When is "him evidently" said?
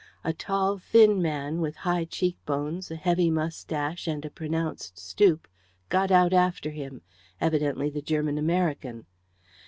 6.71-7.91